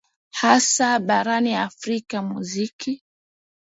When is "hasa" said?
0.39-0.99